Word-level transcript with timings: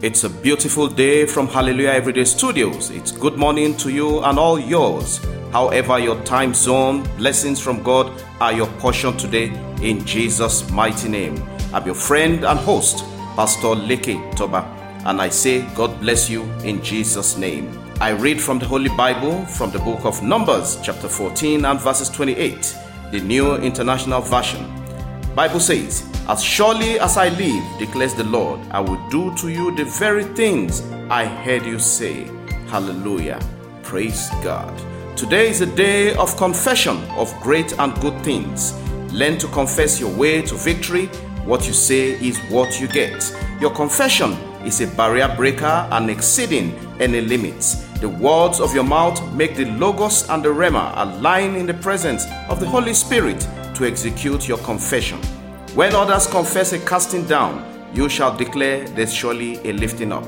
It's 0.00 0.22
a 0.22 0.30
beautiful 0.30 0.86
day 0.86 1.26
from 1.26 1.48
Hallelujah 1.48 1.90
Everyday 1.90 2.24
Studios. 2.24 2.90
It's 2.90 3.10
good 3.10 3.36
morning 3.36 3.76
to 3.78 3.90
you 3.90 4.20
and 4.22 4.38
all 4.38 4.56
yours. 4.56 5.18
However, 5.50 5.98
your 5.98 6.22
time 6.22 6.54
zone, 6.54 7.02
blessings 7.16 7.58
from 7.58 7.82
God 7.82 8.12
are 8.40 8.52
your 8.52 8.68
portion 8.78 9.16
today 9.16 9.46
in 9.82 10.04
Jesus' 10.04 10.70
mighty 10.70 11.08
name. 11.08 11.42
I'm 11.74 11.84
your 11.84 11.96
friend 11.96 12.44
and 12.44 12.60
host, 12.60 12.98
Pastor 13.34 13.74
Leke 13.74 14.36
Toba, 14.36 14.62
and 15.04 15.20
I 15.20 15.30
say, 15.30 15.62
God 15.74 15.98
bless 16.00 16.30
you 16.30 16.44
in 16.62 16.80
Jesus' 16.80 17.36
name. 17.36 17.76
I 18.00 18.10
read 18.10 18.40
from 18.40 18.60
the 18.60 18.66
Holy 18.66 18.90
Bible 18.90 19.46
from 19.46 19.72
the 19.72 19.80
book 19.80 20.04
of 20.04 20.22
Numbers, 20.22 20.78
chapter 20.80 21.08
14 21.08 21.64
and 21.64 21.80
verses 21.80 22.08
28, 22.08 22.76
the 23.10 23.18
New 23.18 23.56
International 23.56 24.20
Version. 24.20 24.64
Bible 25.34 25.58
says, 25.58 26.08
As 26.28 26.44
surely 26.44 27.00
as 27.00 27.16
I 27.16 27.30
live, 27.30 27.64
declares 27.78 28.12
the 28.12 28.24
Lord, 28.24 28.60
I 28.70 28.80
will 28.80 29.00
do 29.08 29.34
to 29.36 29.48
you 29.48 29.74
the 29.74 29.86
very 29.86 30.24
things 30.24 30.82
I 31.08 31.24
heard 31.24 31.64
you 31.64 31.78
say. 31.78 32.24
Hallelujah. 32.68 33.40
Praise 33.82 34.28
God. 34.42 34.70
Today 35.16 35.48
is 35.48 35.62
a 35.62 35.74
day 35.74 36.14
of 36.16 36.36
confession 36.36 36.98
of 37.16 37.34
great 37.40 37.72
and 37.78 37.98
good 38.02 38.22
things. 38.22 38.74
Learn 39.10 39.38
to 39.38 39.48
confess 39.48 39.98
your 39.98 40.14
way 40.18 40.42
to 40.42 40.54
victory. 40.54 41.06
What 41.46 41.66
you 41.66 41.72
say 41.72 42.10
is 42.22 42.38
what 42.50 42.78
you 42.78 42.88
get. 42.88 43.34
Your 43.58 43.70
confession 43.70 44.32
is 44.66 44.82
a 44.82 44.86
barrier 44.86 45.34
breaker 45.34 45.88
and 45.92 46.10
exceeding 46.10 46.74
any 47.00 47.22
limits. 47.22 47.76
The 48.00 48.08
words 48.10 48.60
of 48.60 48.74
your 48.74 48.84
mouth 48.84 49.32
make 49.32 49.56
the 49.56 49.64
Logos 49.64 50.28
and 50.28 50.44
the 50.44 50.50
Rhema 50.50 50.92
align 50.94 51.56
in 51.56 51.64
the 51.64 51.72
presence 51.72 52.26
of 52.50 52.60
the 52.60 52.66
Holy 52.66 52.92
Spirit 52.92 53.40
to 53.76 53.86
execute 53.86 54.46
your 54.46 54.58
confession. 54.58 55.18
When 55.78 55.94
others 55.94 56.26
confess 56.26 56.72
a 56.72 56.80
casting 56.80 57.24
down, 57.26 57.64
you 57.94 58.08
shall 58.08 58.36
declare 58.36 58.84
there's 58.88 59.14
surely 59.14 59.58
a 59.58 59.72
lifting 59.72 60.10
up. 60.10 60.24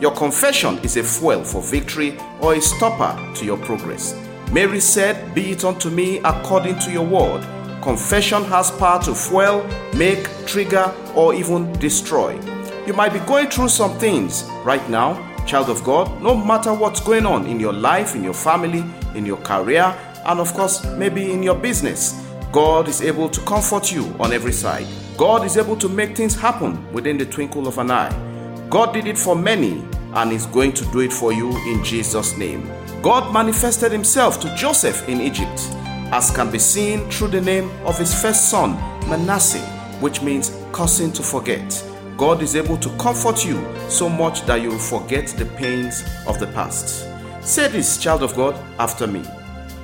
Your 0.00 0.12
confession 0.12 0.78
is 0.84 0.96
a 0.96 1.02
fuel 1.02 1.42
for 1.42 1.60
victory 1.60 2.16
or 2.40 2.54
a 2.54 2.60
stopper 2.60 3.18
to 3.34 3.44
your 3.44 3.56
progress. 3.56 4.14
Mary 4.52 4.78
said, 4.78 5.34
Be 5.34 5.50
it 5.50 5.64
unto 5.64 5.90
me 5.90 6.18
according 6.18 6.78
to 6.78 6.92
your 6.92 7.04
word. 7.04 7.44
Confession 7.82 8.44
has 8.44 8.70
power 8.70 9.02
to 9.02 9.12
fuel, 9.12 9.66
make, 9.96 10.24
trigger, 10.46 10.94
or 11.16 11.34
even 11.34 11.72
destroy. 11.80 12.38
You 12.86 12.92
might 12.92 13.12
be 13.12 13.18
going 13.26 13.48
through 13.50 13.70
some 13.70 13.98
things 13.98 14.44
right 14.64 14.88
now, 14.88 15.14
child 15.46 15.68
of 15.68 15.82
God, 15.82 16.22
no 16.22 16.36
matter 16.36 16.72
what's 16.72 17.00
going 17.00 17.26
on 17.26 17.48
in 17.48 17.58
your 17.58 17.72
life, 17.72 18.14
in 18.14 18.22
your 18.22 18.34
family, 18.34 18.84
in 19.16 19.26
your 19.26 19.38
career, 19.38 19.98
and 20.26 20.38
of 20.38 20.54
course, 20.54 20.84
maybe 20.90 21.32
in 21.32 21.42
your 21.42 21.56
business. 21.56 22.22
God 22.52 22.86
is 22.86 23.00
able 23.00 23.30
to 23.30 23.40
comfort 23.46 23.90
you 23.90 24.14
on 24.20 24.30
every 24.30 24.52
side. 24.52 24.86
God 25.16 25.46
is 25.46 25.56
able 25.56 25.74
to 25.76 25.88
make 25.88 26.14
things 26.14 26.34
happen 26.36 26.92
within 26.92 27.16
the 27.16 27.24
twinkle 27.24 27.66
of 27.66 27.78
an 27.78 27.90
eye. 27.90 28.68
God 28.68 28.92
did 28.92 29.06
it 29.06 29.16
for 29.16 29.34
many 29.34 29.82
and 30.12 30.30
is 30.30 30.44
going 30.44 30.74
to 30.74 30.84
do 30.92 31.00
it 31.00 31.14
for 31.14 31.32
you 31.32 31.48
in 31.72 31.82
Jesus' 31.82 32.36
name. 32.36 32.70
God 33.00 33.32
manifested 33.32 33.90
himself 33.90 34.38
to 34.40 34.54
Joseph 34.54 35.08
in 35.08 35.22
Egypt, 35.22 35.66
as 36.12 36.30
can 36.30 36.50
be 36.50 36.58
seen 36.58 37.08
through 37.10 37.28
the 37.28 37.40
name 37.40 37.70
of 37.86 37.98
his 37.98 38.12
first 38.20 38.50
son, 38.50 38.72
Manasseh, 39.08 39.66
which 40.00 40.20
means 40.20 40.54
causing 40.72 41.10
to 41.12 41.22
forget. 41.22 41.82
God 42.18 42.42
is 42.42 42.54
able 42.54 42.76
to 42.76 42.90
comfort 42.98 43.46
you 43.46 43.66
so 43.88 44.10
much 44.10 44.44
that 44.44 44.60
you 44.60 44.68
will 44.68 44.78
forget 44.78 45.26
the 45.28 45.46
pains 45.56 46.04
of 46.26 46.38
the 46.38 46.48
past. 46.48 47.08
Say 47.40 47.68
this, 47.68 47.96
child 47.96 48.22
of 48.22 48.36
God, 48.36 48.54
after 48.78 49.06
me. 49.06 49.22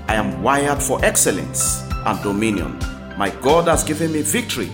I 0.07 0.17
am 0.17 0.43
wired 0.43 0.83
for 0.83 1.03
excellence 1.03 1.88
and 2.09 2.23
dominion. 2.23 2.79
My 3.19 3.29
God 3.43 3.69
has 3.69 3.85
given 3.85 4.13
me 4.13 4.23
victory. 4.23 4.71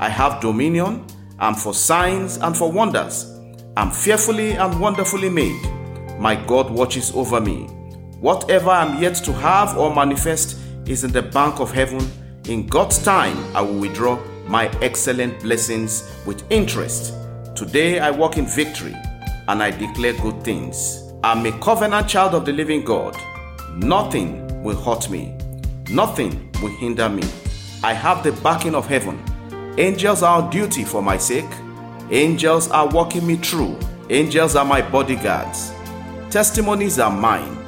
I 0.00 0.08
have 0.08 0.40
dominion. 0.40 1.04
I'm 1.38 1.54
for 1.54 1.74
signs 1.74 2.38
and 2.38 2.56
for 2.56 2.72
wonders. 2.72 3.30
I'm 3.76 3.90
fearfully 3.90 4.52
and 4.52 4.80
wonderfully 4.80 5.28
made. 5.28 5.60
My 6.18 6.34
God 6.34 6.70
watches 6.70 7.12
over 7.14 7.40
me. 7.40 7.64
Whatever 8.20 8.70
I'm 8.70 9.02
yet 9.02 9.16
to 9.16 9.32
have 9.34 9.76
or 9.76 9.94
manifest 9.94 10.58
is 10.86 11.04
in 11.04 11.12
the 11.12 11.20
bank 11.22 11.60
of 11.60 11.72
heaven. 11.72 12.10
In 12.48 12.66
God's 12.66 13.02
time, 13.02 13.36
I 13.54 13.60
will 13.60 13.78
withdraw 13.78 14.18
my 14.46 14.68
excellent 14.80 15.40
blessings 15.42 16.10
with 16.24 16.42
interest. 16.50 17.12
Today, 17.54 17.98
I 17.98 18.10
walk 18.10 18.38
in 18.38 18.46
victory 18.46 18.94
and 19.48 19.62
I 19.62 19.70
declare 19.70 20.14
good 20.14 20.42
things. 20.42 21.12
I'm 21.22 21.44
a 21.44 21.52
covenant 21.58 22.08
child 22.08 22.34
of 22.34 22.46
the 22.46 22.52
living 22.52 22.82
God. 22.82 23.16
Nothing 23.76 24.62
will 24.62 24.80
hurt 24.80 25.10
me, 25.10 25.36
nothing 25.90 26.50
will 26.62 26.70
hinder 26.70 27.08
me. 27.08 27.22
I 27.82 27.92
have 27.92 28.22
the 28.22 28.32
backing 28.42 28.74
of 28.74 28.86
heaven. 28.86 29.22
Angels 29.78 30.22
are 30.22 30.42
on 30.42 30.50
duty 30.50 30.84
for 30.84 31.02
my 31.02 31.16
sake. 31.16 31.50
Angels 32.10 32.70
are 32.70 32.88
walking 32.88 33.26
me 33.26 33.36
through. 33.36 33.78
Angels 34.10 34.56
are 34.56 34.64
my 34.64 34.82
bodyguards. 34.82 35.72
Testimonies 36.30 36.98
are 36.98 37.10
mine. 37.10 37.58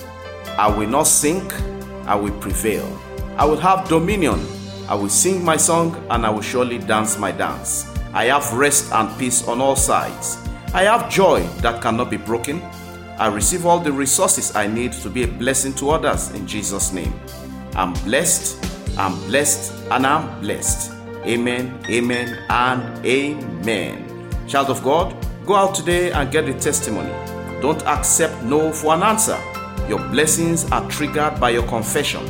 I 0.58 0.68
will 0.68 0.88
not 0.88 1.04
sink, 1.04 1.52
I 2.06 2.14
will 2.14 2.38
prevail. 2.40 2.86
I 3.36 3.44
will 3.44 3.56
have 3.56 3.88
dominion. 3.88 4.40
I 4.88 4.94
will 4.94 5.08
sing 5.08 5.44
my 5.44 5.56
song 5.56 5.96
and 6.10 6.26
I 6.26 6.30
will 6.30 6.42
surely 6.42 6.78
dance 6.78 7.18
my 7.18 7.32
dance. 7.32 7.90
I 8.12 8.26
have 8.26 8.52
rest 8.52 8.92
and 8.92 9.18
peace 9.18 9.48
on 9.48 9.60
all 9.60 9.76
sides. 9.76 10.38
I 10.72 10.82
have 10.82 11.10
joy 11.10 11.42
that 11.62 11.82
cannot 11.82 12.10
be 12.10 12.16
broken. 12.16 12.62
I 13.18 13.28
receive 13.28 13.64
all 13.64 13.80
the 13.80 13.92
resources 13.92 14.54
I 14.54 14.66
need 14.66 14.92
to 14.92 15.08
be 15.08 15.22
a 15.22 15.28
blessing 15.28 15.72
to 15.74 15.90
others 15.90 16.30
in 16.30 16.46
Jesus' 16.46 16.92
name. 16.92 17.12
I'm 17.76 17.92
blessed, 18.04 18.64
I'm 18.98 19.18
blessed, 19.26 19.72
and 19.90 20.06
I'm 20.06 20.40
blessed. 20.40 20.92
Amen, 21.24 21.80
amen, 21.88 22.38
and 22.48 23.04
amen. 23.04 24.30
Child 24.46 24.70
of 24.70 24.84
God, 24.84 25.16
go 25.46 25.54
out 25.54 25.74
today 25.74 26.12
and 26.12 26.30
get 26.30 26.46
the 26.46 26.54
testimony. 26.54 27.10
Don't 27.60 27.82
accept 27.86 28.42
no 28.44 28.72
for 28.72 28.94
an 28.94 29.02
answer. 29.02 29.38
Your 29.88 29.98
blessings 30.10 30.70
are 30.70 30.88
triggered 30.90 31.40
by 31.40 31.50
your 31.50 31.66
confession, 31.66 32.24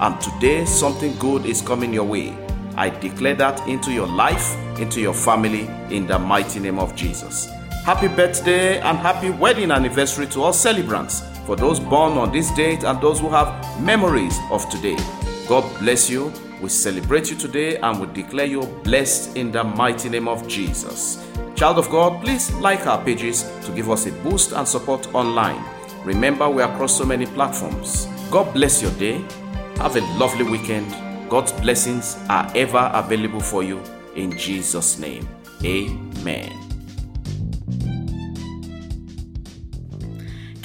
and 0.00 0.20
today 0.20 0.64
something 0.64 1.16
good 1.18 1.46
is 1.46 1.62
coming 1.62 1.94
your 1.94 2.04
way. 2.04 2.36
I 2.76 2.90
declare 2.90 3.34
that 3.36 3.66
into 3.66 3.92
your 3.92 4.06
life, 4.06 4.54
into 4.78 5.00
your 5.00 5.14
family, 5.14 5.68
in 5.90 6.06
the 6.06 6.18
mighty 6.18 6.60
name 6.60 6.78
of 6.78 6.94
Jesus. 6.94 7.48
Happy 7.84 8.08
birthday 8.08 8.80
and 8.80 8.98
happy 8.98 9.30
wedding 9.30 9.70
anniversary 9.70 10.26
to 10.26 10.42
all 10.42 10.52
celebrants, 10.52 11.22
for 11.50 11.56
those 11.56 11.80
born 11.80 12.12
on 12.12 12.30
this 12.30 12.48
date 12.52 12.84
and 12.84 13.00
those 13.00 13.18
who 13.18 13.28
have 13.28 13.82
memories 13.82 14.38
of 14.52 14.70
today. 14.70 14.96
God 15.48 15.64
bless 15.80 16.08
you. 16.08 16.32
We 16.62 16.68
celebrate 16.68 17.28
you 17.28 17.36
today 17.36 17.76
and 17.78 18.00
we 18.00 18.06
declare 18.22 18.46
you 18.46 18.62
blessed 18.84 19.36
in 19.36 19.50
the 19.50 19.64
mighty 19.64 20.08
name 20.08 20.28
of 20.28 20.46
Jesus. 20.46 21.26
Child 21.56 21.78
of 21.78 21.90
God, 21.90 22.22
please 22.22 22.52
like 22.60 22.86
our 22.86 23.04
pages 23.04 23.50
to 23.64 23.72
give 23.72 23.90
us 23.90 24.06
a 24.06 24.12
boost 24.22 24.52
and 24.52 24.68
support 24.68 25.12
online. 25.12 25.60
Remember, 26.04 26.48
we 26.48 26.62
are 26.62 26.72
across 26.72 26.96
so 26.96 27.04
many 27.04 27.26
platforms. 27.26 28.06
God 28.30 28.54
bless 28.54 28.80
your 28.80 28.92
day. 28.92 29.24
Have 29.78 29.96
a 29.96 30.02
lovely 30.20 30.44
weekend. 30.44 30.88
God's 31.28 31.50
blessings 31.50 32.16
are 32.28 32.48
ever 32.54 32.92
available 32.94 33.40
for 33.40 33.64
you 33.64 33.82
in 34.14 34.38
Jesus' 34.38 35.00
name. 35.00 35.28
Amen. 35.64 36.69